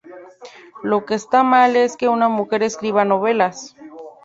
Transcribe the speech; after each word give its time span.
Lo 0.81 1.05
que 1.05 1.13
está 1.13 1.43
mal 1.43 1.75
es 1.75 1.95
que 1.95 2.07
una 2.07 2.27
mujer 2.27 2.63
escriba 2.63 3.05
novelas". 3.05 3.75